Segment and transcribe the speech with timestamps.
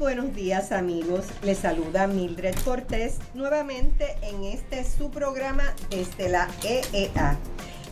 [0.00, 7.38] buenos días amigos, les saluda Mildred Cortés nuevamente en este su programa desde la EEA.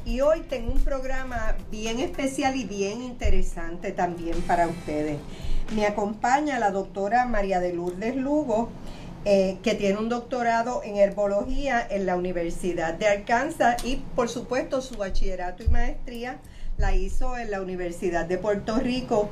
[0.05, 5.19] Y hoy tengo un programa bien especial y bien interesante también para ustedes.
[5.75, 8.70] Me acompaña la doctora María de Lourdes Lugo,
[9.27, 14.80] eh, que tiene un doctorado en herbología en la Universidad de Arkansas y por supuesto
[14.80, 16.39] su bachillerato y maestría
[16.78, 19.28] la hizo en la Universidad de Puerto Rico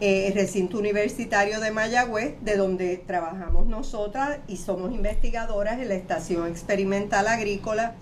[0.00, 6.48] eh, recinto universitario de Mayagüez, de donde trabajamos nosotras y somos investigadoras en la Estación
[6.48, 7.94] Experimental Agrícola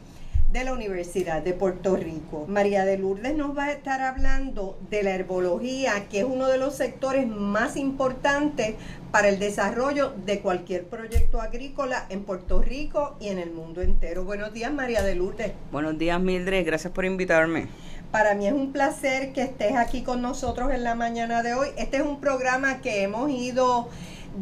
[0.53, 2.45] de la Universidad de Puerto Rico.
[2.47, 6.59] María de Lourdes nos va a estar hablando de la herbología, que es uno de
[6.59, 8.75] los sectores más importantes
[9.11, 14.25] para el desarrollo de cualquier proyecto agrícola en Puerto Rico y en el mundo entero.
[14.25, 15.53] Buenos días, María de Lourdes.
[15.71, 16.67] Buenos días, Mildred.
[16.67, 17.69] Gracias por invitarme.
[18.11, 21.69] Para mí es un placer que estés aquí con nosotros en la mañana de hoy.
[21.79, 23.89] Este es un programa que hemos ido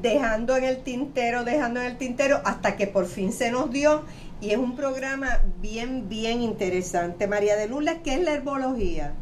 [0.03, 4.03] dejando en el tintero, dejando en el tintero, hasta que por fin se nos dio.
[4.41, 7.27] Y es un programa bien, bien interesante.
[7.27, 9.13] María de Lula, ¿qué es la herbología?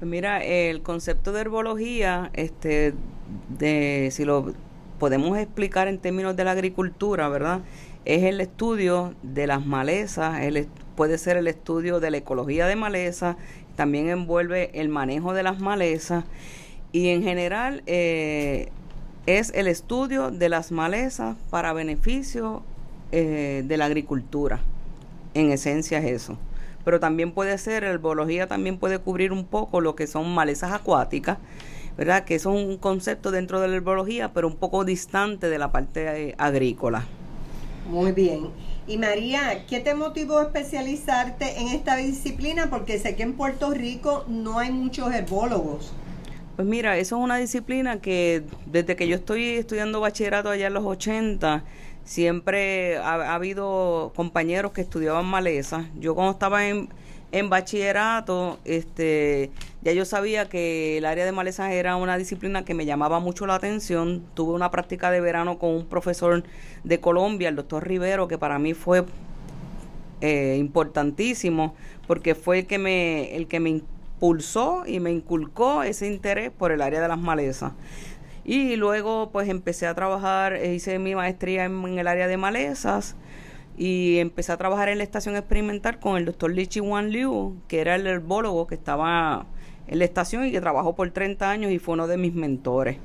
[0.00, 2.94] Pues mira, el concepto de herbología, este,
[3.56, 4.52] de, si lo
[4.98, 7.60] podemos explicar en términos de la agricultura, ¿verdad?
[8.04, 10.66] Es el estudio de las malezas, el,
[10.96, 13.36] puede ser el estudio de la ecología de malezas,
[13.76, 16.24] también envuelve el manejo de las malezas
[16.90, 18.70] y en general eh,
[19.26, 22.62] es el estudio de las malezas para beneficio
[23.16, 24.58] eh, de la agricultura.
[25.34, 26.36] En esencia es eso.
[26.84, 30.72] Pero también puede ser, la herbología también puede cubrir un poco lo que son malezas
[30.72, 31.38] acuáticas,
[31.96, 32.24] ¿verdad?
[32.24, 36.30] Que son un concepto dentro de la herbología, pero un poco distante de la parte
[36.30, 37.04] eh, agrícola.
[37.88, 38.48] Muy bien.
[38.88, 42.68] Y María, ¿qué te motivó a especializarte en esta disciplina?
[42.68, 45.92] Porque sé que en Puerto Rico no hay muchos herbólogos.
[46.56, 50.74] Pues mira, eso es una disciplina que desde que yo estoy estudiando bachillerato allá en
[50.74, 51.62] los 80,
[52.04, 55.88] siempre ha, ha habido compañeros que estudiaban maleza.
[55.98, 56.88] Yo cuando estaba en,
[57.32, 59.50] en bachillerato, este,
[59.82, 63.44] ya yo sabía que el área de malezas era una disciplina que me llamaba mucho
[63.46, 64.22] la atención.
[64.34, 66.44] Tuve una práctica de verano con un profesor
[66.84, 69.04] de Colombia, el doctor Rivero, que para mí fue
[70.20, 71.74] eh, importantísimo,
[72.06, 76.70] porque fue el que me, el que me impulsó y me inculcó ese interés por
[76.70, 77.72] el área de las malezas.
[78.44, 83.16] Y luego pues empecé a trabajar, hice mi maestría en el área de malezas
[83.76, 87.80] y empecé a trabajar en la estación experimental con el doctor Lichi Wan Liu, que
[87.80, 89.46] era el herbólogo que estaba
[89.86, 92.98] en la estación y que trabajó por 30 años y fue uno de mis mentores.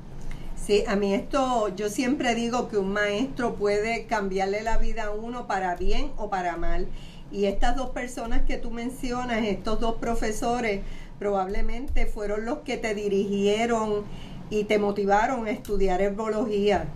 [0.56, 5.10] Sí, a mí esto, yo siempre digo que un maestro puede cambiarle la vida a
[5.10, 6.86] uno para bien o para mal.
[7.32, 10.82] Y estas dos personas que tú mencionas, estos dos profesores,
[11.18, 14.04] probablemente fueron los que te dirigieron
[14.50, 16.86] y te motivaron a estudiar herbología.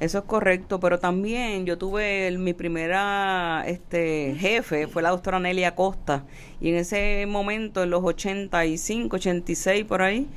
[0.00, 5.74] Eso es correcto, pero también yo tuve mi primera este jefe, fue la doctora Nelia
[5.74, 6.24] Costa,
[6.60, 10.28] y en ese momento, en los 85, 86 por ahí,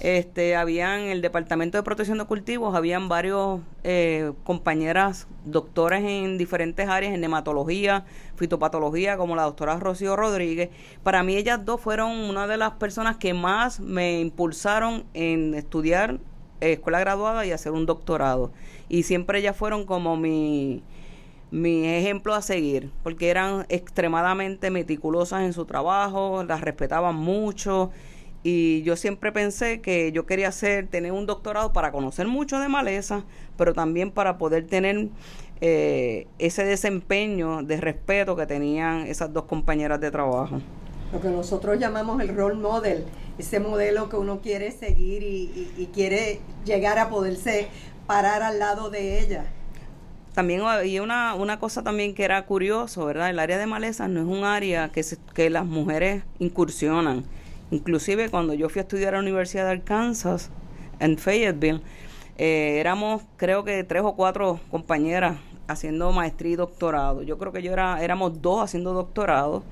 [0.00, 6.88] este, habían el Departamento de Protección de Cultivos, habían varios eh, compañeras doctoras en diferentes
[6.88, 8.06] áreas, en nematología,
[8.36, 10.70] fitopatología, como la doctora Rocío Rodríguez.
[11.02, 16.18] Para mí ellas dos fueron una de las personas que más me impulsaron en estudiar
[16.60, 18.52] escuela graduada y hacer un doctorado.
[18.88, 20.82] Y siempre ellas fueron como mi,
[21.50, 27.90] mi ejemplo a seguir, porque eran extremadamente meticulosas en su trabajo, las respetaban mucho.
[28.42, 32.68] Y yo siempre pensé que yo quería hacer, tener un doctorado para conocer mucho de
[32.68, 33.24] maleza,
[33.58, 35.08] pero también para poder tener
[35.60, 40.60] eh, ese desempeño de respeto que tenían esas dos compañeras de trabajo.
[41.12, 43.04] Lo que nosotros llamamos el role model,
[43.36, 47.68] ese modelo que uno quiere seguir y, quiere llegar a poderse
[48.06, 49.44] parar al lado de ella.
[50.34, 53.28] También había una, una cosa también que era curioso, ¿verdad?
[53.28, 55.04] El área de malezas no es un área que,
[55.34, 57.24] que las mujeres incursionan.
[57.70, 60.50] Inclusive cuando yo fui a estudiar a la Universidad de Arkansas,
[60.98, 61.80] en Fayetteville,
[62.38, 65.36] eh, éramos creo que tres o cuatro compañeras
[65.66, 67.22] haciendo maestría y doctorado.
[67.22, 69.62] Yo creo que yo era, éramos dos haciendo doctorado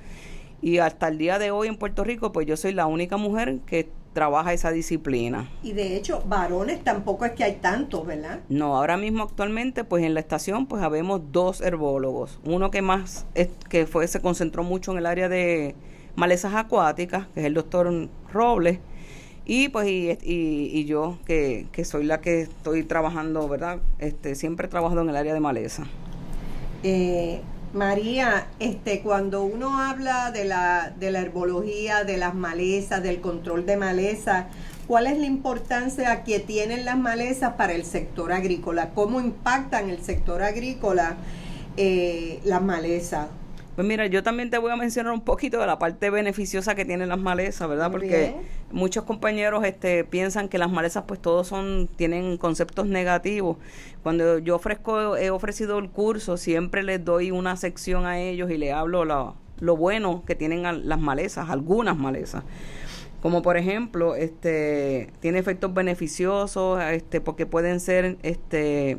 [0.60, 3.60] y hasta el día de hoy en Puerto Rico, pues yo soy la única mujer
[3.66, 5.48] que trabaja esa disciplina.
[5.62, 8.40] Y de hecho, varones tampoco es que hay tantos, ¿verdad?
[8.48, 12.40] No, ahora mismo actualmente, pues en la estación, pues habemos dos herbólogos.
[12.44, 15.76] Uno que más, es, que fue, se concentró mucho en el área de
[16.18, 18.80] malezas acuáticas, que es el doctor Robles,
[19.46, 23.78] Y pues y, y, yo, que, que, soy la que estoy trabajando, ¿verdad?
[24.00, 25.84] Este, siempre he trabajado en el área de maleza.
[26.82, 27.40] Eh,
[27.72, 33.64] María, este, cuando uno habla de la, de la herbología, de las malezas, del control
[33.64, 34.46] de malezas,
[34.88, 38.90] ¿cuál es la importancia que tienen las malezas para el sector agrícola?
[38.92, 41.16] ¿Cómo impactan el sector agrícola
[41.76, 43.28] eh, las malezas?
[43.78, 46.84] Pues mira, yo también te voy a mencionar un poquito de la parte beneficiosa que
[46.84, 47.92] tienen las malezas, ¿verdad?
[47.92, 48.34] Porque
[48.72, 53.56] muchos compañeros este, piensan que las malezas pues todos son, tienen conceptos negativos.
[54.02, 58.58] Cuando yo ofrezco, he ofrecido el curso, siempre les doy una sección a ellos y
[58.58, 62.42] les hablo lo, lo bueno que tienen las malezas, algunas malezas
[63.22, 68.98] como por ejemplo este tiene efectos beneficiosos este porque pueden ser este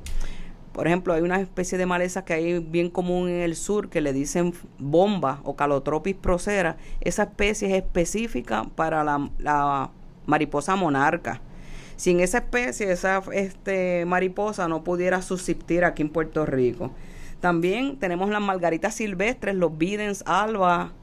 [0.79, 3.99] por ejemplo, hay una especie de maleza que hay bien común en el sur que
[3.99, 6.77] le dicen bomba o calotropis procera.
[7.01, 9.91] Esa especie es específica para la,
[10.25, 11.41] mariposa monarca.
[11.97, 16.91] Sin esa especie, esa este, mariposa no pudiera subsistir aquí en Puerto Rico.
[17.41, 20.93] También tenemos las margaritas silvestres, los bidens alba.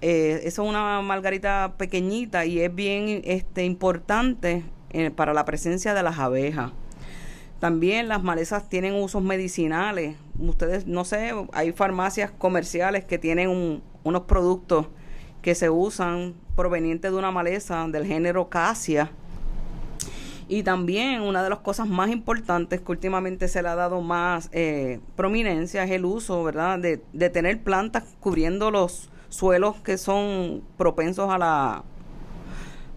[0.00, 5.92] Eh, esa es una margarita pequeñita y es bien este, importante eh, para la presencia
[5.92, 6.70] de las abejas.
[7.60, 10.16] También las malezas tienen usos medicinales.
[10.38, 14.86] Ustedes, no sé, hay farmacias comerciales que tienen unos productos
[15.42, 19.10] que se usan provenientes de una maleza del género Casia.
[20.48, 24.48] Y también una de las cosas más importantes que últimamente se le ha dado más
[24.52, 30.62] eh, prominencia es el uso, ¿verdad?, de, de tener plantas cubriendo los suelos que son
[30.78, 31.84] propensos a la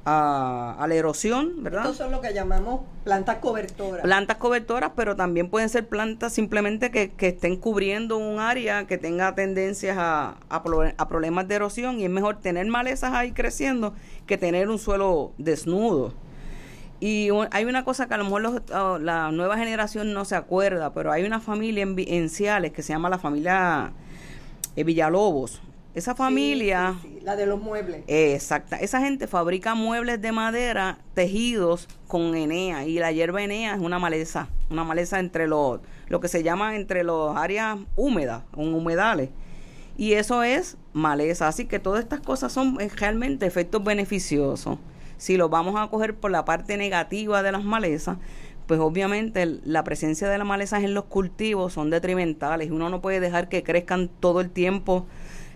[0.05, 1.81] a, la erosión, ¿verdad?
[1.81, 4.01] Estos son lo que llamamos plantas cobertoras.
[4.01, 9.35] Plantas cobertoras, pero también pueden ser plantas simplemente que, estén cubriendo un área que tenga
[9.35, 13.93] tendencias a, a, problemas de erosión y es mejor tener malezas ahí creciendo
[14.25, 16.13] que tener un suelo desnudo.
[16.99, 20.93] Y hay una cosa que a lo mejor oh, la nueva generación no se acuerda,
[20.93, 23.91] pero hay una familia en, en Ciales que se llama la familia
[24.75, 25.61] eh, Villalobos.
[25.93, 26.95] Esa familia...
[27.21, 28.03] la de los muebles.
[28.07, 28.77] exacta.
[28.77, 33.99] Esa gente fabrica muebles de madera tejidos con enea y la hierba enea es una
[33.99, 39.29] maleza, una maleza entre los, lo que se llama entre los áreas húmedas, un humedales.
[39.97, 41.49] Y eso es maleza.
[41.49, 44.77] Así que todas estas cosas son eh, realmente efectos beneficiosos.
[45.17, 48.17] Si lo vamos a coger por la parte negativa de las malezas,
[48.65, 52.71] pues obviamente la presencia de las malezas en los cultivos son detrimentales.
[52.71, 55.05] Uno no puede dejar que crezcan todo el tiempo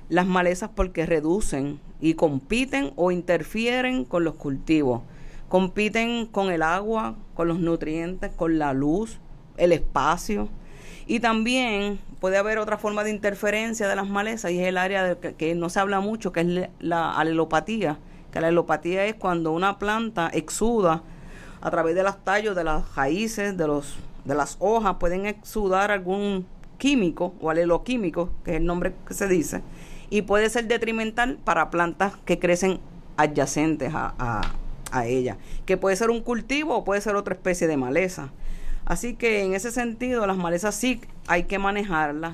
[0.10, 5.02] las malezas porque reducen y compiten o interfieren con los cultivos.
[5.50, 9.19] Compiten con el agua, con los nutrientes, con la luz,
[9.57, 10.50] el espacio.
[11.07, 15.04] Y también puede haber otra forma de interferencia de las malezas y es el área
[15.04, 18.00] de que, no se habla mucho, que es la alelopatía.
[18.31, 21.04] Que la alelopatía es cuando una planta exuda
[21.62, 25.92] a través de los tallos, de las raíces, de, los, de las hojas, pueden exudar
[25.92, 26.46] algún
[26.78, 29.62] químico o aleloquímico, que es el nombre que se dice,
[30.16, 32.80] y puede ser detrimental para plantas que crecen
[33.18, 34.14] adyacentes a,
[34.90, 38.32] a, ella, que puede ser un cultivo o puede ser otra especie de maleza.
[38.86, 42.34] Así que en ese sentido las malezas sí hay que manejarlas.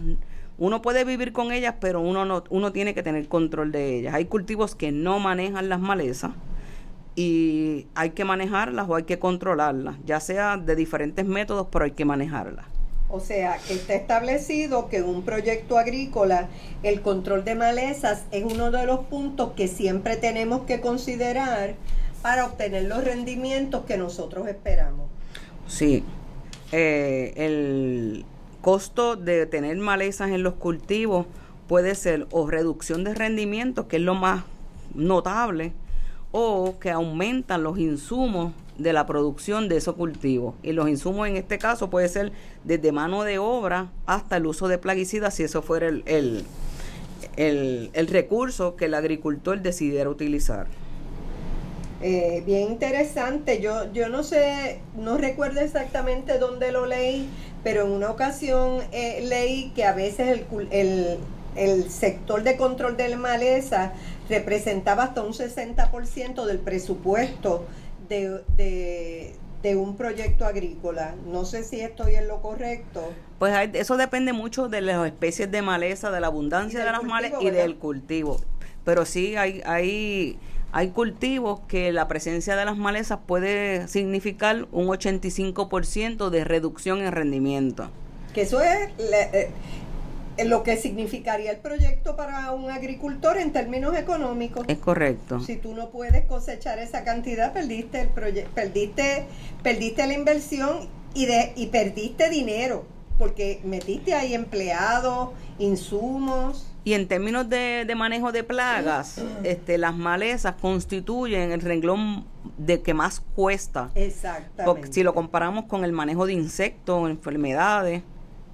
[0.59, 4.13] Uno puede vivir con ellas, pero uno no, uno tiene que tener control de ellas.
[4.13, 6.33] Hay cultivos que no manejan las malezas
[7.15, 11.91] y hay que manejarlas o hay que controlarlas, ya sea de diferentes métodos, pero hay
[11.91, 12.67] que manejarlas.
[13.11, 16.47] O sea, que está establecido que un proyecto agrícola
[16.81, 21.75] el control de malezas es uno de los puntos que siempre tenemos que considerar
[22.21, 25.09] para obtener los rendimientos que nosotros esperamos.
[25.67, 26.03] Sí,
[26.71, 28.25] eh, el
[28.61, 31.25] costo de tener malezas en los cultivos
[31.67, 34.43] puede ser o reducción de rendimiento, que es lo más
[34.93, 35.73] notable,
[36.31, 40.55] o que aumentan los insumos de la producción de esos cultivos.
[40.63, 42.31] Y los insumos en este caso puede ser
[42.63, 48.07] desde mano de obra hasta el uso de plaguicidas, si eso fuera el, el, el,
[48.07, 50.67] recurso que el agricultor decidiera utilizar.
[52.01, 53.61] Eh, bien interesante.
[53.61, 57.29] Yo, yo no sé, no recuerdo exactamente dónde lo leí,
[57.63, 61.19] pero en una ocasión eh, leí que a veces el, el,
[61.55, 63.93] el sector de control de maleza
[64.29, 67.65] representaba hasta un 60% del presupuesto
[68.11, 71.15] de, de, un proyecto agrícola.
[71.25, 73.13] No sé si estoy en lo correcto.
[73.39, 77.41] Pues eso depende mucho de las especies de maleza, de la abundancia de las malezas
[77.41, 78.39] y del cultivo.
[78.83, 80.37] Pero sí hay, hay,
[80.71, 87.11] hay cultivos que la presencia de las malezas puede significar un 85% de reducción en
[87.11, 87.89] rendimiento.
[88.33, 88.89] Que eso es...
[88.99, 89.49] Eh,
[90.45, 94.65] lo que significaría el proyecto para un agricultor en términos económicos.
[94.67, 95.39] Es correcto.
[95.39, 99.25] Si tú no puedes cosechar esa cantidad, perdiste el perdiste
[99.63, 102.85] perdiste la inversión y de y perdiste dinero
[103.21, 106.65] porque metiste ahí empleados, insumos.
[106.83, 112.25] Y en términos de, manejo de plagas, este, las malezas constituyen el renglón
[112.57, 113.91] de que más cuesta.
[113.93, 114.91] Exactamente.
[114.91, 118.01] si lo comparamos con el manejo de insectos, enfermedades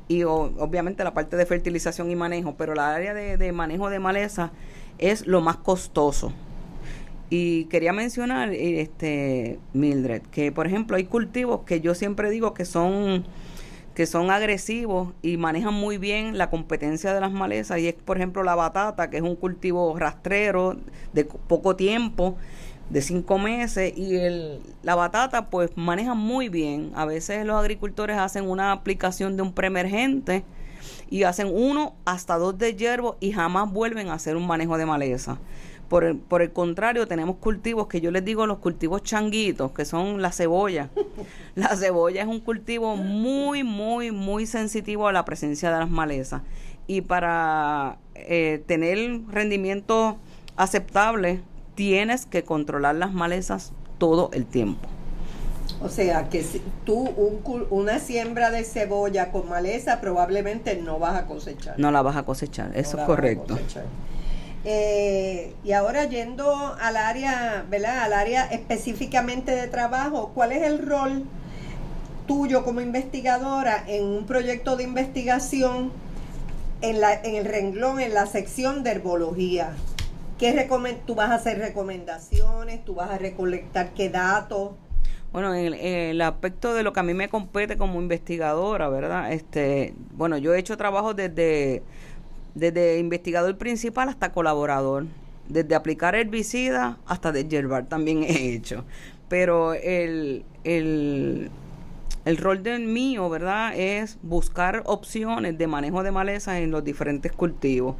[0.07, 4.51] y obviamente la parte de fertilización y manejo, pero la área de, manejo de maleza
[4.97, 6.31] es lo más costoso.
[7.29, 12.65] Y quería mencionar, este, Mildred, que por ejemplo hay cultivos que yo siempre digo que
[12.65, 13.25] son
[13.95, 18.17] que son agresivos y manejan muy bien la competencia de las malezas y es por
[18.17, 20.77] ejemplo la batata que es un cultivo rastrero
[21.13, 22.37] de poco tiempo
[22.89, 26.91] de cinco meses y el, la batata pues maneja muy bien.
[26.95, 30.43] A veces los agricultores hacen una aplicación de un preemergente
[31.09, 34.85] y hacen uno hasta dos de hierbo y jamás vuelven a hacer un manejo de
[34.85, 35.37] maleza.
[35.89, 39.85] Por el, por el contrario, tenemos cultivos que yo les digo los cultivos changuitos, que
[39.85, 40.89] son la cebolla.
[41.55, 46.43] La cebolla es un cultivo muy, muy, muy sensitivo a la presencia de las malezas.
[46.85, 50.17] Y para eh, tener rendimiento
[50.55, 51.41] aceptable
[51.77, 54.89] tienes que controlar las malezas todo el tiempo.
[55.79, 57.07] O sea, que si tú
[57.69, 61.77] una siembra de cebolla con maleza probablemente no vas a cosechar.
[61.77, 63.59] No la vas a cosechar, eso es correcto.
[64.65, 67.99] Eh, y ahora yendo al área, ¿verdad?
[67.99, 71.25] Al área específicamente de trabajo, ¿cuál es el rol
[72.25, 75.91] tuyo como investigadora en un proyecto de investigación
[76.81, 79.75] en, la, en el renglón, en la sección de herbología?
[80.37, 80.67] ¿Qué
[81.05, 82.85] tú vas a hacer recomendaciones?
[82.85, 84.71] ¿Tú vas a recolectar qué datos?
[85.33, 89.33] Bueno, en el, aspecto de lo que a mí me compete como investigadora, ¿verdad?
[89.33, 91.81] Este, bueno, yo he hecho trabajo desde,
[92.53, 95.07] desde investigador principal hasta colaborador.
[95.49, 98.83] Desde aplicar herbicida hasta yerbar también he hecho.
[99.29, 101.49] Pero el, el,
[102.25, 103.73] el rol del mío, ¿verdad?
[103.75, 107.95] Es buscar opciones de manejo de malezas en los diferentes cultivos.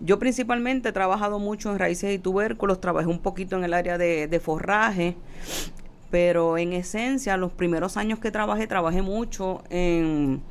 [0.00, 3.96] Yo principalmente he trabajado mucho en raíces y tubérculos, trabajé un poquito en el área
[3.96, 5.16] de, forraje,
[6.10, 10.42] pero en esencia los primeros años que trabajé, trabajé mucho en,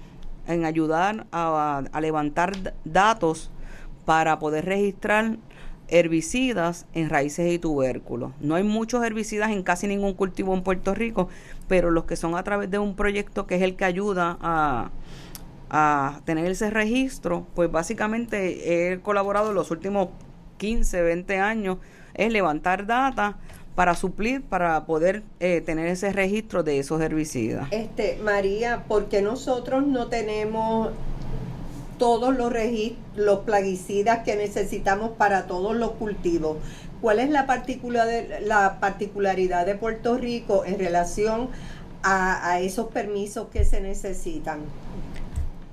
[0.47, 3.51] ayudar a, levantar datos
[4.03, 5.37] para poder registrar
[5.87, 8.31] herbicidas en raíces y tubérculos.
[8.39, 11.29] No hay muchos herbicidas en casi ningún cultivo en Puerto Rico,
[11.67, 14.89] pero los que son a través de un proyecto que es el que ayuda a,
[15.77, 20.07] a tener ese registro, pues básicamente he colaborado los últimos
[20.57, 21.79] 15, 20 años
[22.13, 23.37] es levantar data
[23.75, 27.67] para suplir, para poder eh, tener ese registro de esos herbicidas.
[27.71, 30.91] Este, María, ¿por qué nosotros no tenemos
[31.97, 32.53] todos los
[33.17, 36.55] los plaguicidas que necesitamos para todos los cultivos?
[37.01, 38.07] ¿Cuál es la, particular,
[38.43, 41.49] la particularidad de Puerto Rico en relación
[42.01, 44.61] a, a esos permisos que se necesitan?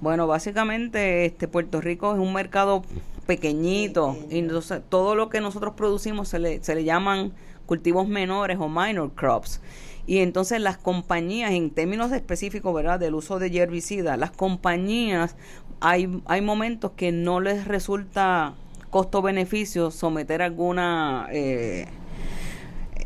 [0.02, 2.82] Bueno, básicamente este Puerto Rico es un mercado
[3.28, 7.32] pequeñito y entonces todo lo que nosotros producimos se le, se le llaman
[7.66, 9.60] cultivos menores o minor crops.
[10.04, 15.36] Y entonces las compañías, en términos específicos, ¿verdad?, del uso de herbicidas, las compañías,
[15.78, 18.54] hay, hay momentos que no les resulta
[18.90, 21.28] costo-beneficio someter alguna...
[21.30, 21.86] Eh,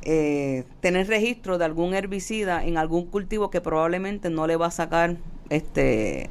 [0.09, 4.71] eh, tener registro de algún herbicida en algún cultivo que probablemente no le va a
[4.71, 5.17] sacar
[5.51, 6.31] este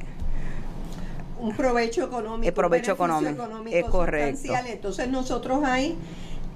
[1.46, 2.48] un provecho económico.
[2.48, 4.52] El provecho económico, es correcto.
[4.66, 5.96] Entonces nosotros ahí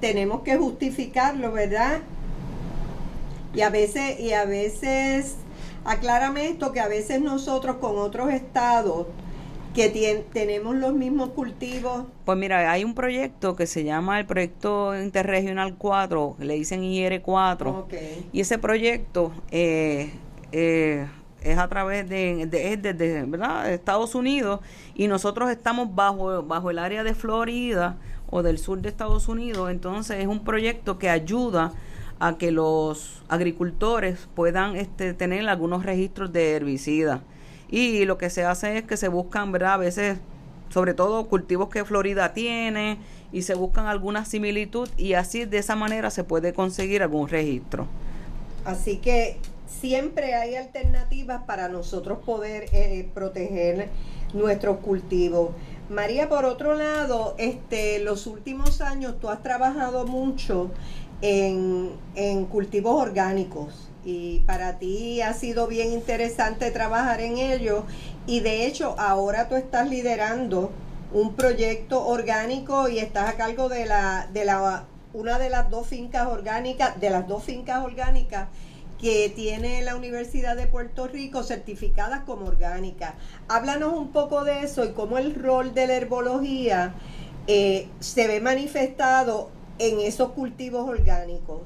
[0.01, 2.01] tenemos que justificarlo, ¿verdad?
[3.55, 5.37] Y a veces, y a veces,
[5.85, 9.07] aclárame esto, que a veces nosotros con otros estados
[9.75, 12.05] que tenemos los mismos cultivos.
[12.25, 17.85] Pues mira, hay un proyecto que se llama el Proyecto Interregional 4, le dicen IR4.
[18.33, 20.11] Y ese proyecto eh,
[20.51, 21.07] eh,
[21.43, 23.71] es a través de, de, ¿verdad?
[23.73, 24.61] Estados Unidos
[24.95, 27.97] y nosotros estamos bajo, bajo el área de Florida
[28.31, 31.73] o del sur de Estados Unidos, entonces es un proyecto que ayuda
[32.21, 37.21] a que los agricultores puedan este, tener algunos registros de herbicidas.
[37.71, 39.75] Y lo que se hace es que se buscan, ¿verdad?
[39.75, 40.19] A veces,
[40.69, 42.99] sobre todo cultivos que Florida tiene,
[43.33, 47.87] y se buscan alguna similitud y así de esa manera se puede conseguir algún registro.
[48.65, 49.39] Así que
[49.81, 53.89] siempre hay alternativas para nosotros poder eh, proteger
[54.35, 55.50] nuestros cultivos.
[55.89, 60.71] María, por otro lado, este, los últimos años tú has trabajado mucho
[61.23, 67.85] en, en cultivos orgánicos y para ti ha sido bien interesante trabajar en ello
[68.27, 70.71] y de hecho ahora tú estás liderando
[71.12, 75.89] un proyecto orgánico y estás a cargo de la, de la una de las dos
[75.89, 78.49] fincas orgánicas, de las dos fincas orgánicas
[79.00, 83.14] que tiene la Universidad de Puerto Rico certificadas como orgánicas.
[83.49, 86.95] Háblanos un poco de eso y cómo el rol de la herbología
[87.47, 91.62] eh, se ve manifestado en esos cultivos orgánicos.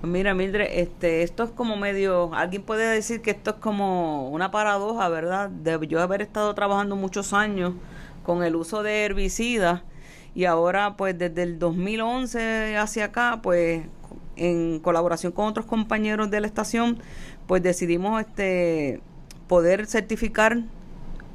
[0.00, 4.30] Pues mira, Mildred, este, esto es como medio, alguien puede decir que esto es como
[4.30, 5.50] una paradoja, ¿verdad?
[5.50, 7.74] De yo haber estado trabajando muchos años
[8.24, 9.82] con el uso de herbicidas
[10.34, 13.82] y ahora pues desde el 2011 hacia acá pues
[14.40, 16.98] en colaboración con otros compañeros de la estación
[17.46, 19.00] pues decidimos este
[19.46, 20.62] poder certificar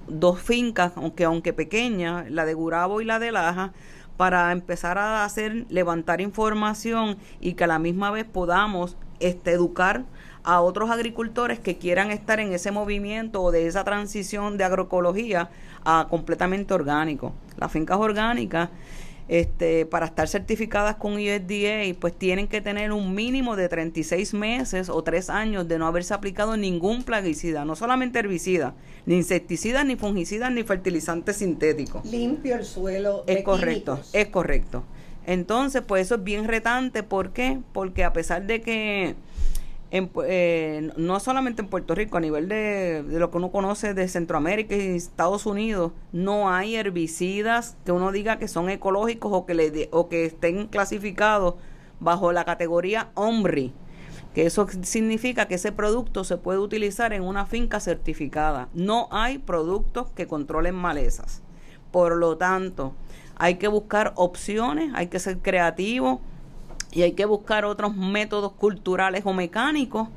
[0.07, 3.73] dos fincas aunque aunque pequeñas la de Gurabo y la de Laja
[4.17, 10.05] para empezar a hacer levantar información y que a la misma vez podamos este, educar
[10.43, 15.49] a otros agricultores que quieran estar en ese movimiento o de esa transición de agroecología
[15.83, 17.33] a completamente orgánico.
[17.57, 18.69] Las fincas orgánicas,
[19.27, 24.89] este, para estar certificadas con USDA, pues tienen que tener un mínimo de 36 meses
[24.89, 29.95] o 3 años de no haberse aplicado ningún plaguicida, no solamente herbicida, ni insecticidas, ni
[29.95, 32.05] fungicidas, ni fertilizantes sintéticos.
[32.05, 33.23] Limpio el suelo.
[33.27, 34.83] Es correcto, es correcto.
[35.27, 37.01] Entonces, pues eso es bien retante.
[37.01, 37.59] ¿Por qué?
[37.73, 39.15] Porque a pesar de que
[39.91, 44.75] eh, no solamente en Puerto Rico, a nivel de, lo que uno conoce de Centroamérica
[44.75, 49.89] y Estados Unidos, no hay herbicidas que uno diga que son ecológicos o que, le
[49.91, 51.55] o que estén clasificados
[51.99, 53.73] bajo la categoría OMRI,
[54.33, 58.69] que eso significa que ese producto se puede utilizar en una finca certificada.
[58.73, 61.41] No hay productos que controlen malezas.
[61.91, 62.93] Por lo tanto,
[63.37, 66.19] hay que buscar opciones, hay que ser creativos
[66.95, 70.07] y hay que buscar otros métodos culturales o mecánicos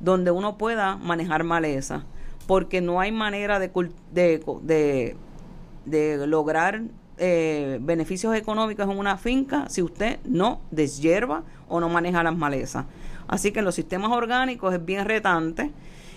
[0.00, 2.04] donde uno pueda manejar maleza,
[2.48, 3.70] porque no hay manera de,
[4.10, 5.16] de,
[5.86, 6.82] de, lograr
[7.18, 12.84] eh, beneficios económicos en una finca si usted no deshierva o no maneja las malezas.
[13.28, 15.70] Así que en los sistemas orgánicos es bien retante.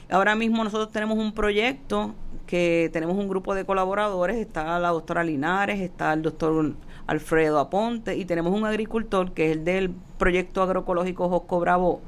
[0.10, 2.16] Ahora mismo nosotros tenemos un proyecto
[2.48, 6.74] que tenemos un grupo de colaboradores, está la doctora Linares, está el doctor
[7.08, 12.02] Alfredo Aponte, y tenemos un agricultor que es el del proyecto agroecológico Josco Bravo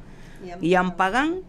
[0.61, 1.41] y Ampagán.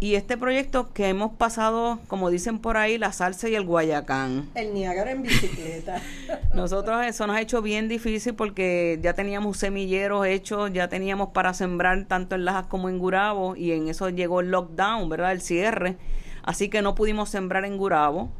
[0.00, 4.48] Y este proyecto que hemos pasado, como dicen por ahí, la salsa y el guayacán.
[4.54, 6.00] El Niágara en bicicleta.
[6.54, 11.52] Nosotros eso nos ha hecho bien difícil porque ya teníamos semilleros hechos, ya teníamos para
[11.52, 15.32] sembrar tanto en Lajas como en Gurabo y en eso llegó el lockdown, ¿verdad?
[15.32, 15.96] El cierre.
[16.44, 18.30] Así que no pudimos sembrar en Gurabo.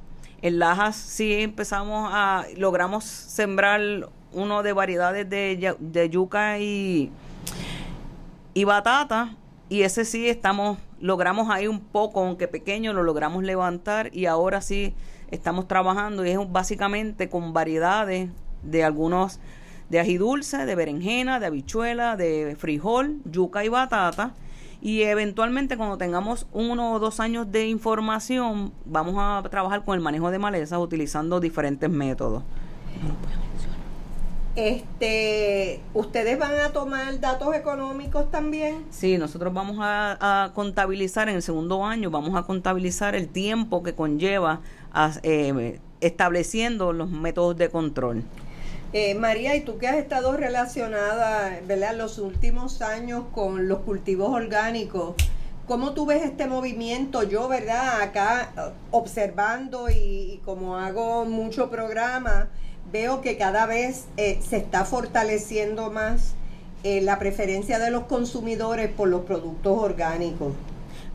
[0.42, 4.08] En Lajas sí empezamos a, logramos sembrar
[4.38, 7.10] uno de variedades de, de yuca y,
[8.54, 9.34] y batata.
[9.68, 14.62] Y ese sí estamos, logramos ahí un poco, aunque pequeño, lo logramos levantar y ahora
[14.62, 14.94] sí
[15.30, 18.30] estamos trabajando y es básicamente con variedades
[18.62, 19.40] de algunos
[19.90, 24.34] de ají dulce, de berenjena, de habichuela, de frijol, yuca y batata.
[24.80, 30.00] Y eventualmente cuando tengamos uno o dos años de información, vamos a trabajar con el
[30.00, 32.44] manejo de malezas utilizando diferentes métodos.
[34.58, 38.86] Este, ¿Ustedes van a tomar datos económicos también?
[38.90, 43.94] Sí, nosotros vamos a, contabilizar en el segundo año, vamos a contabilizar el tiempo que
[43.94, 44.60] conlleva
[45.22, 48.24] eh, estableciendo los métodos de control.
[48.92, 54.30] Eh, María, y tú que has estado relacionada, ¿verdad?, los últimos años con los cultivos
[54.30, 55.14] orgánicos,
[55.68, 57.22] ¿cómo tú ves este movimiento?
[57.22, 62.48] Yo, ¿verdad?, acá observando y, y como hago mucho programa,
[62.92, 66.34] veo que cada vez eh, se está fortaleciendo más
[66.84, 70.52] eh, la preferencia de los consumidores por los productos orgánicos.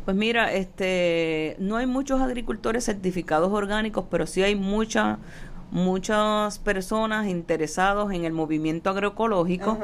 [0.06, 5.18] Pues mira, este, no hay muchos agricultores certificados orgánicos, pero sí hay muchas
[5.72, 9.80] muchas personas interesados en el movimiento agroecológico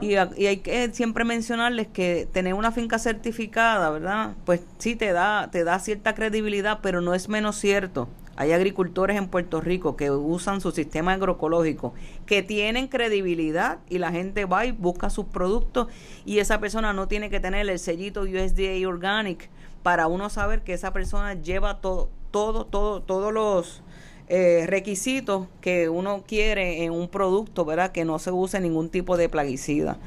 [0.00, 4.34] Y, y, hay que siempre mencionarles que tener una finca certificada, ¿verdad?
[4.44, 9.16] Pues sí te da te da cierta credibilidad, pero no es menos cierto hay agricultores
[9.16, 11.92] en Puerto Rico que usan su sistema agroecológico,
[12.26, 15.88] que tienen credibilidad y la gente va y busca sus productos
[16.24, 19.50] y esa persona no tiene que tener el sellito USDA Organic
[19.82, 23.82] para uno saber que esa persona lleva todo, todo, todo, todos los
[24.28, 27.90] eh, requisitos que uno quiere en un producto, ¿verdad?
[27.90, 29.98] Que no se use ningún tipo de plaguicida.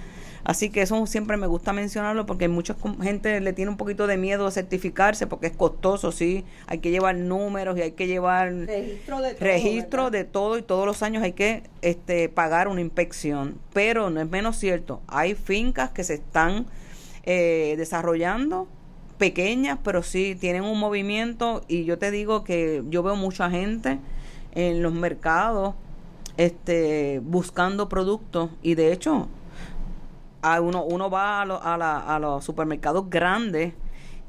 [0.44, 4.18] Así que eso siempre me gusta mencionarlo porque mucha gente le tiene un poquito de
[4.18, 6.44] miedo a certificarse porque es costoso, sí.
[6.68, 8.54] Hay que llevar números y hay que llevar
[9.40, 13.58] registro de todo, y todos los años hay que este, pagar una inspección.
[13.74, 16.66] Pero no es menos cierto, hay fincas que se están
[17.24, 18.68] eh, desarrollando
[19.18, 24.00] pequeñas, pero sí tienen un movimiento y yo te digo que yo veo mucha gente
[24.56, 25.76] en los mercados
[26.36, 29.30] este, buscando productos y de hecho
[30.44, 33.74] a uno, uno va a, a, a los supermercados grandes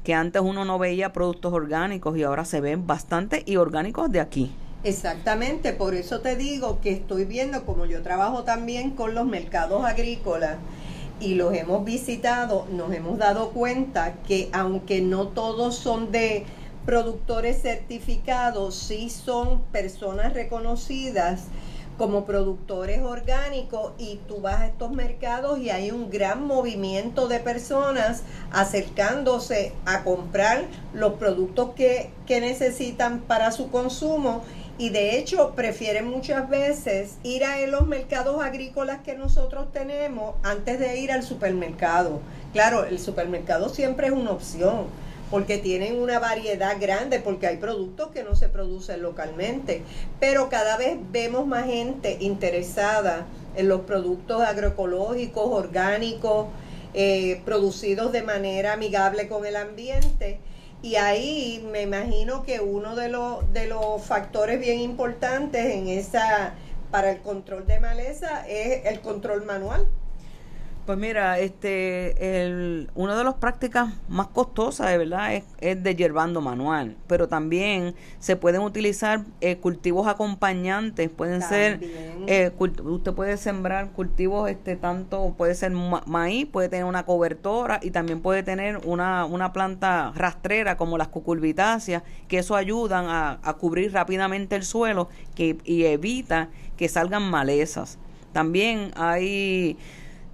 [0.03, 4.21] que antes uno no veía productos orgánicos y ahora se ven bastante y orgánicos de
[4.21, 4.51] aquí.
[4.83, 9.83] Exactamente, por eso te digo que estoy viendo, como yo trabajo también con los mercados
[9.83, 10.57] agrícolas
[11.19, 16.45] y los hemos visitado, nos hemos dado cuenta que aunque no todos son de
[16.85, 21.45] productores certificados, sí son personas reconocidas
[21.97, 27.39] como productores orgánicos y tú vas a estos mercados y hay un gran movimiento de
[27.39, 34.43] personas acercándose a comprar los productos que, que necesitan para su consumo
[34.77, 40.79] y de hecho prefieren muchas veces ir a los mercados agrícolas que nosotros tenemos antes
[40.79, 42.19] de ir al supermercado.
[42.51, 44.87] Claro, el supermercado siempre es una opción
[45.31, 49.81] porque tienen una variedad grande, porque hay productos que no se producen localmente,
[50.19, 56.47] pero cada vez vemos más gente interesada en los productos agroecológicos, orgánicos,
[56.93, 60.39] eh, producidos de manera amigable con el ambiente.
[60.81, 66.53] Y ahí me imagino que uno de los, de los factores bien importantes en esa
[66.91, 69.87] para el control de maleza es el control manual.
[70.85, 75.95] Pues mira, este, el, una de las prácticas más costosas, de verdad, es, es de
[75.95, 81.79] yerbando manual, pero también se pueden utilizar eh, cultivos acompañantes, pueden ser,
[82.27, 87.89] eh, usted puede sembrar cultivos, este, tanto puede ser maíz, puede tener una cobertora y
[87.89, 93.53] también puede tener una, una planta rastrera como las cucurbitáceas, que eso ayudan a, a
[93.55, 97.97] cubrir rápidamente el suelo que, y evita que salgan malezas.
[98.33, 99.77] También hay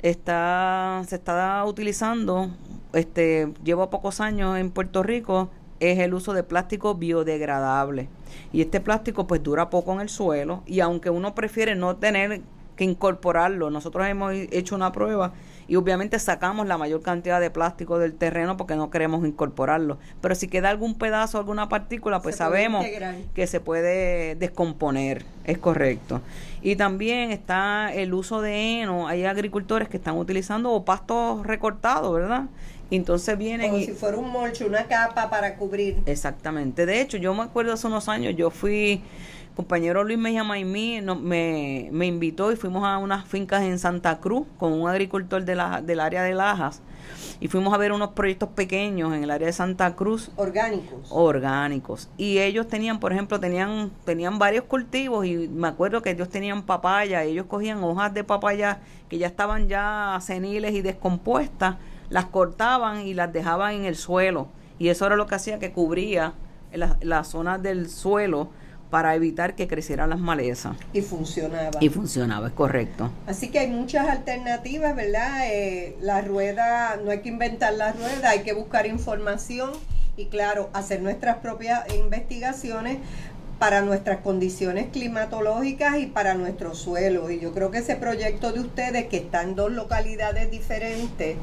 [0.02, 2.50] está se está utilizando
[2.94, 8.08] este llevo pocos años en Puerto Rico es el uso de plástico biodegradable.
[8.54, 12.42] Y este plástico pues dura poco en el suelo y aunque uno prefiere no tener
[12.76, 15.34] que incorporarlo nosotros hemos hecho una prueba
[15.68, 19.98] y obviamente sacamos la mayor cantidad de plástico del terreno porque no queremos incorporarlo.
[20.22, 22.86] Pero si queda algún pedazo, alguna partícula, pues sabemos
[23.34, 26.22] que se puede descomponer, es correcto.
[26.62, 32.46] Y también está el uso de heno, hay agricultores que están utilizando pastos recortados, ¿verdad?
[32.98, 35.98] entonces vienen Como si fuera un molcho, una capa para cubrir.
[36.06, 36.86] Exactamente.
[36.86, 39.02] De hecho, yo me acuerdo hace unos años, yo fui
[39.62, 44.48] compañero Luis Mejía Maimí me, me invitó y fuimos a unas fincas en Santa Cruz
[44.58, 46.82] con un agricultor de la, del área de Lajas
[47.40, 50.32] y fuimos a ver unos proyectos pequeños en el área de Santa Cruz.
[50.36, 51.10] Orgánicos.
[51.12, 52.10] Orgánicos.
[52.18, 56.64] Y ellos tenían, por ejemplo, tenían, tenían varios cultivos y me acuerdo que ellos tenían
[56.64, 61.76] papaya, ellos cogían hojas de papaya que ya estaban ya seniles y descompuestas,
[62.10, 64.48] las cortaban y las dejaban en el suelo.
[64.80, 66.34] Y eso era lo que hacía que cubría
[66.74, 68.50] las la zonas del suelo
[68.92, 70.76] para evitar que crecieran las malezas.
[70.94, 71.80] Y funcionaba.
[71.80, 73.10] Y funcionaba, es correcto.
[73.26, 75.48] Así que hay muchas alternativas, ¿verdad?
[75.50, 79.72] Eh, la rueda, no hay que inventar la rueda, hay que buscar información
[80.18, 82.98] y claro, hacer nuestras propias investigaciones
[83.60, 87.32] para nuestras condiciones climatológicas y para nuestro suelo.
[87.32, 91.38] Y yo creo que ese proyecto de ustedes, que está en dos localidades diferentes,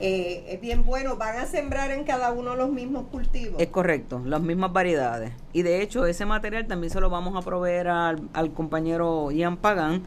[0.00, 1.16] eh, es bien bueno.
[1.16, 3.60] ¿Van a sembrar en cada uno los mismos cultivos?
[3.60, 5.32] Es correcto, las mismas variedades.
[5.52, 10.02] Y de hecho, ese material también se lo vamos a proveer al, compañero Ian Pagan.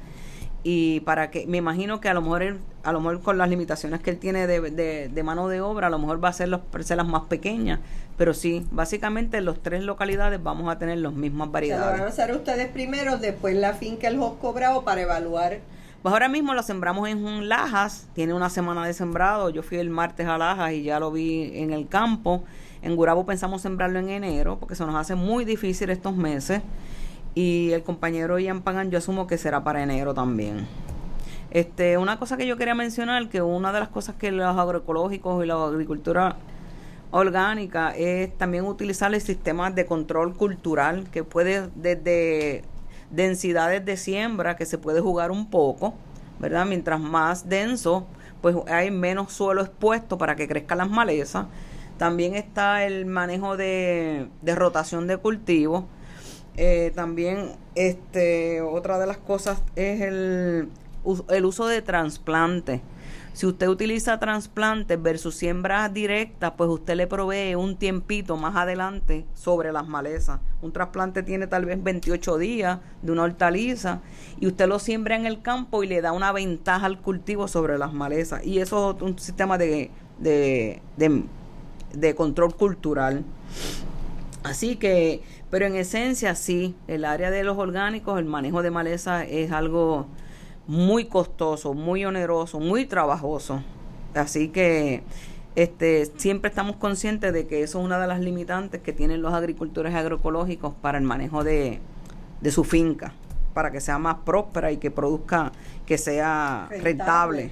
[0.63, 4.01] Y para que, me imagino que a lo mejor a lo mejor con las limitaciones
[4.01, 6.61] que él tiene de, de, mano de obra, a lo mejor va a ser las
[6.61, 7.79] parcelas más pequeñas.
[8.17, 11.85] Pero sí, básicamente en las tres localidades vamos a tener las mismas variedades.
[11.85, 15.59] Se lo van a hacer ustedes primero, después la finca el Josco Bravo para evaluar
[16.03, 19.49] pues ahora mismo lo sembramos en Lajas, tiene una semana de sembrado.
[19.49, 22.43] Yo fui el martes a Lajas y ya lo vi en el campo.
[22.81, 26.61] En Gurabo pensamos sembrarlo en enero porque se nos hace muy difícil estos meses.
[27.35, 30.67] Y el compañero Ian Pagan yo asumo que será para enero también.
[31.51, 35.41] Este, una cosa que yo quería mencionar, que una de las cosas que los agroecológicos
[35.41, 36.35] y la agricultura
[37.11, 42.65] orgánica es también utilizar el sistema de control cultural que puede desde
[43.13, 45.93] densidades de siembra que se puede jugar un poco,
[46.39, 46.65] ¿verdad?
[46.65, 48.07] Mientras más denso,
[48.41, 51.45] pues hay menos suelo expuesto para que crezcan las malezas.
[51.97, 55.87] También está el manejo de, de rotación de cultivo.
[56.57, 60.69] Eh, también este, otra de las cosas es el,
[61.29, 62.81] el uso de trasplante.
[63.33, 69.25] Si usted utiliza trasplantes versus siembras directas, pues usted le provee un tiempito más adelante
[69.33, 70.39] sobre las malezas.
[70.61, 74.01] Un trasplante tiene tal vez 28 días de una hortaliza
[74.39, 77.79] y usted lo siembra en el campo y le da una ventaja al cultivo sobre
[77.79, 78.45] las malezas.
[78.45, 80.79] Y eso es un sistema de, de,
[81.93, 83.23] de, control cultural.
[84.43, 89.23] Así que, pero en esencia sí, el área de los orgánicos, el manejo de maleza
[89.23, 90.05] es algo
[90.67, 93.61] muy costoso, muy oneroso, muy trabajoso.
[94.13, 95.03] Así que
[95.55, 99.33] este, siempre estamos conscientes de que eso es una de las limitantes que tienen los
[99.33, 101.79] agricultores agroecológicos para el manejo de,
[102.41, 103.13] de su finca,
[103.53, 105.51] para que sea más próspera y que produzca,
[105.85, 107.51] que sea rentable.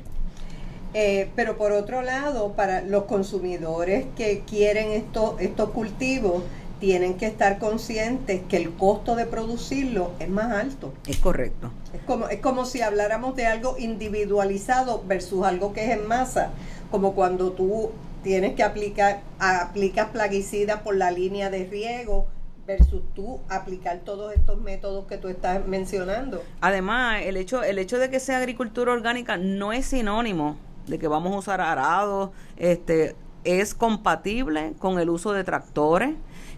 [0.93, 6.43] Eh, pero por otro lado, para los consumidores que quieren esto, estos cultivos,
[6.81, 10.91] tienen que estar conscientes que el costo de producirlo es más alto.
[11.05, 11.71] Es correcto.
[11.93, 16.49] Es como, es como si habláramos de algo individualizado versus algo que es en masa,
[16.89, 17.91] como cuando tú
[18.23, 22.25] tienes que aplicar, aplicas plaguicidas por la línea de riego
[22.65, 26.41] versus tú aplicar todos estos métodos que tú estás mencionando.
[26.61, 31.07] Además, el hecho, el hecho de que sea agricultura orgánica no es sinónimo de que
[31.07, 36.15] vamos a usar arados, este, es compatible con el uso de tractores,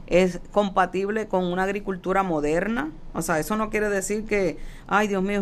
[0.07, 2.91] es compatible con una agricultura moderna.
[3.13, 5.41] O sea, eso no quiere decir que, ay Dios mío,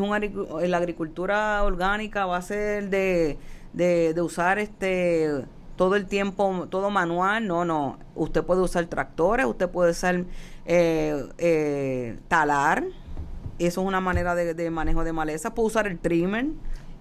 [0.61, 3.37] es la agricultura orgánica va a ser de,
[3.73, 5.45] de, de usar este
[5.75, 7.47] todo el tiempo, todo manual.
[7.47, 7.97] No, no.
[8.15, 10.25] Usted puede usar tractores, usted puede usar
[10.65, 12.83] eh, eh, talar.
[13.57, 15.53] Eso es una manera de, de manejo de maleza.
[15.53, 16.45] Puede usar el trimmer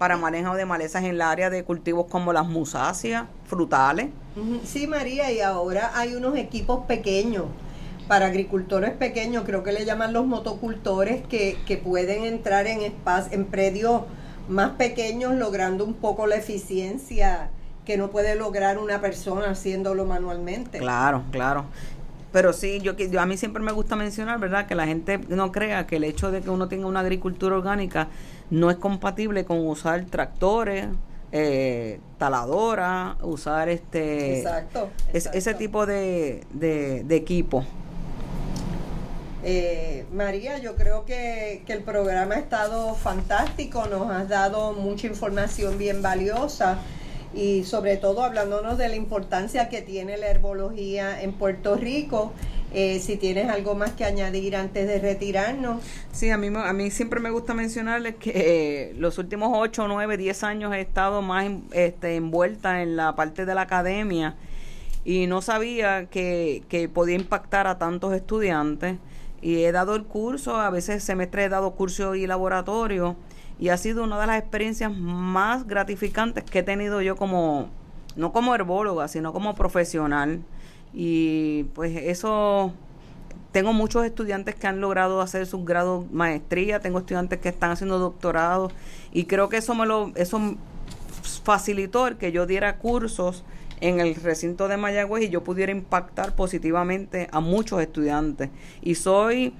[0.01, 4.07] para manejo de malezas en el área de cultivos como las musáceas, frutales.
[4.65, 7.43] Sí, María, y ahora hay unos equipos pequeños
[8.07, 13.31] para agricultores pequeños, creo que le llaman los motocultores, que, que pueden entrar en, espacio,
[13.33, 14.01] en predios
[14.49, 17.51] más pequeños logrando un poco la eficiencia
[17.85, 20.79] que no puede lograr una persona haciéndolo manualmente.
[20.79, 21.65] Claro, claro.
[22.31, 24.65] Pero sí, yo, yo a mí siempre me gusta mencionar, ¿verdad?
[24.65, 28.07] Que la gente no crea que el hecho de que uno tenga una agricultura orgánica
[28.49, 30.87] no es compatible con usar tractores,
[31.33, 37.65] eh, taladora, usar este exacto, ese tipo de, de, equipo.
[39.43, 45.07] Eh, María, yo creo que, que, el programa ha estado fantástico, nos has dado mucha
[45.07, 46.79] información bien valiosa
[47.33, 52.33] y sobre todo hablándonos de la importancia que tiene la herbología en Puerto Rico.
[52.73, 55.83] Eh, si tienes algo más que añadir antes de retirarnos.
[56.13, 60.15] Sí, a mí, a mí siempre me gusta mencionarles que eh, los últimos 8, 9,
[60.15, 64.35] 10 años he estado más este, envuelta en la parte de la academia
[65.03, 68.95] y no sabía que, que podía impactar a tantos estudiantes
[69.41, 73.17] y he dado el curso, a veces semestre he dado curso y laboratorio
[73.61, 77.69] y ha sido una de las experiencias más gratificantes que he tenido yo como,
[78.15, 80.41] no como herbóloga, sino como profesional.
[80.95, 82.73] Y pues eso,
[83.51, 87.99] tengo muchos estudiantes que han logrado hacer sus grados maestría, tengo estudiantes que están haciendo
[87.99, 88.71] doctorado
[89.13, 90.57] y creo que eso me lo, eso
[91.43, 93.43] facilitó el que yo diera cursos
[93.79, 98.49] en el recinto de Mayagüez y yo pudiera impactar positivamente a muchos estudiantes.
[98.81, 99.53] Y soy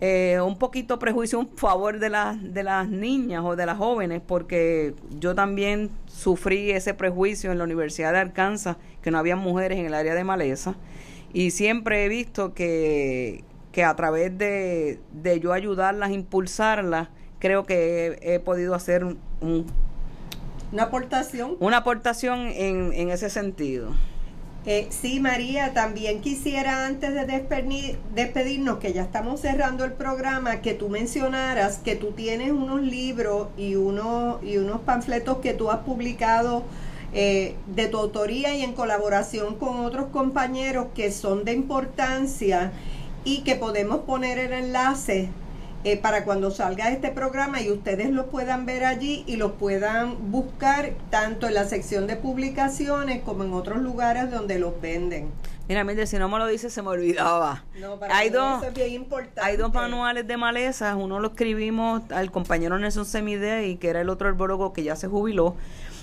[0.00, 4.22] eh, un poquito prejuicio en favor de, las de las niñas o de las jóvenes,
[4.24, 9.78] porque yo también sufrí ese prejuicio en la Universidad de Arkansas, que no había mujeres
[9.78, 10.76] en el área de maleza,
[11.32, 17.08] y siempre he visto que, que a través de, de yo ayudarlas, impulsarlas,
[17.40, 19.18] creo que he, podido hacer un,
[20.72, 21.56] una aportación.
[21.58, 23.90] Una aportación en, en ese sentido.
[24.70, 27.24] Eh, sí, María, también quisiera antes de
[28.14, 33.48] despedirnos, que ya estamos cerrando el programa, que tú mencionaras que tú tienes unos libros
[33.56, 36.64] y, uno, y unos panfletos que tú has publicado
[37.14, 42.70] eh, de tu autoría y en colaboración con otros compañeros que son de importancia
[43.24, 45.30] y que podemos poner el enlace
[45.84, 50.30] eh, para cuando salga este programa y ustedes lo puedan ver allí y lo puedan
[50.30, 55.30] buscar tanto en la sección de publicaciones como en otros lugares donde los venden.
[55.68, 57.62] Mira, mire, si no me lo dice, se me olvidaba.
[58.10, 58.64] hay, dos,
[59.36, 60.96] hay dos manuales de malezas.
[60.96, 64.96] Uno lo escribimos al compañero Nelson Semide y que era el otro herbólogo que ya
[64.96, 65.56] se jubiló.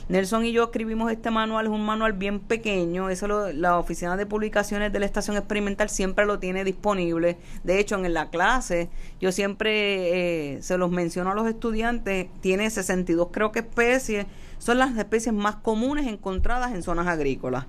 [0.07, 4.27] Nelson y yo escribimos este manual, es un manual bien pequeño, eso la oficina de
[4.27, 7.37] publicaciones de la estación experimental siempre lo tiene disponible.
[7.63, 8.89] De hecho, en la clase
[9.19, 14.27] yo siempre eh, se los menciono a los estudiantes, tiene 62 creo que especies,
[14.59, 17.65] son las especies más comunes encontradas en zonas agrícolas.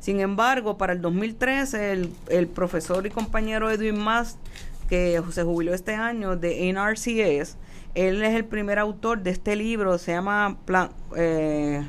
[0.00, 4.38] Sin embargo, para el 2013, el, el profesor y compañero Edwin Mast,
[4.88, 7.56] que se jubiló este año de NRCS,
[7.94, 10.58] él es el primer autor de este libro, se llama
[11.16, 11.86] eh,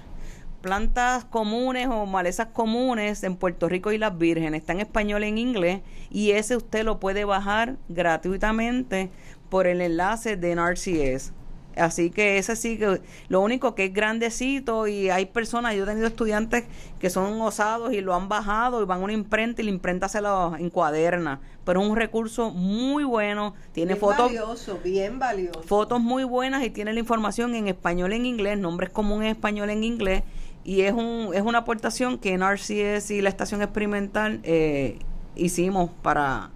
[0.61, 4.61] Plantas Comunes o Malezas Comunes en Puerto Rico y las Vírgenes.
[4.61, 9.09] Está en español y en inglés y ese usted lo puede bajar gratuitamente
[9.49, 11.33] por el enlace de NRCS.
[11.75, 15.85] Así que ese sí que lo único que es grandecito y hay personas, yo he
[15.85, 16.65] tenido estudiantes
[16.99, 20.07] que son osados y lo han bajado y van a una imprenta y la imprenta
[20.07, 21.41] se lo encuaderna.
[21.65, 25.63] Pero es un recurso muy bueno, tiene bien fotos valioso, bien valioso.
[25.63, 29.35] fotos muy buenas y tiene la información en español y en inglés, nombres comunes en
[29.35, 30.23] español y en inglés
[30.63, 34.99] y es un es una aportación que NRCS y la estación experimental eh,
[35.35, 36.49] hicimos para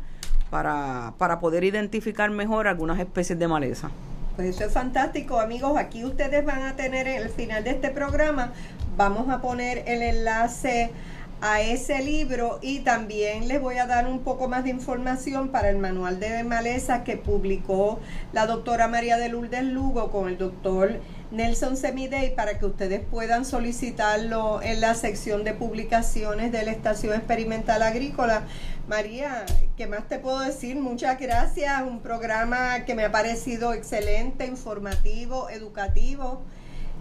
[0.50, 3.92] para para poder identificar mejor algunas especies de maleza.
[4.40, 5.78] Pues eso es fantástico, amigos.
[5.78, 8.54] Aquí ustedes van a tener en el final de este programa,
[8.96, 10.92] vamos a poner el enlace
[11.42, 15.70] a ese libro y también les voy a dar un poco más de información para
[15.70, 18.00] el manual de maleza que publicó
[18.32, 23.44] la doctora María de Lourdes Lugo con el doctor Nelson Semidey para que ustedes puedan
[23.44, 28.44] solicitarlo en la sección de publicaciones de la Estación Experimental Agrícola.
[28.90, 29.46] María,
[29.78, 30.76] ¿qué más te puedo decir?
[30.76, 36.42] Muchas gracias, un programa que me ha parecido excelente, informativo, educativo.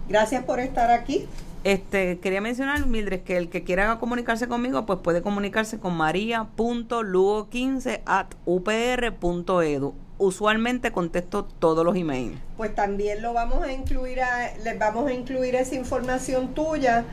[0.07, 1.27] Gracias por estar aquí.
[1.63, 8.01] Este, quería mencionar, Mildred, que el que quiera comunicarse conmigo, pues puede comunicarse con maria.lugo15
[8.05, 9.95] at upr.edu.
[10.19, 12.37] Usualmente contesto todos los emails.
[12.55, 17.05] Pues también lo vamos a incluir, a, les vamos a incluir esa información tuya.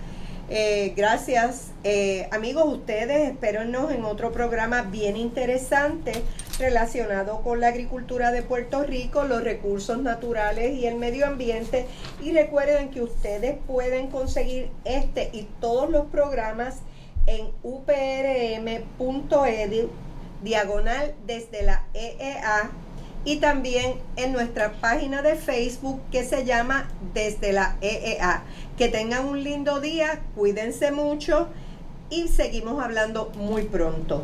[0.49, 6.23] Eh, gracias, eh, amigos, ustedes, espérennos en otro programa bien interesante
[6.61, 11.87] relacionado con la agricultura de Puerto Rico, los recursos naturales y el medio ambiente.
[12.23, 16.77] Y recuerden que ustedes pueden conseguir este y todos los programas
[17.27, 18.71] en uprm.edu,
[20.45, 22.71] diagonal desde la EEA,
[23.27, 28.45] y también en nuestra página de Facebook que se llama Desde la EEA.
[28.79, 31.49] Que tengan un lindo día, cuídense mucho
[32.09, 34.23] y seguimos hablando muy pronto.